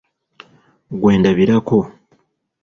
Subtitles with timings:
[0.99, 1.79] Gwe ndabirako.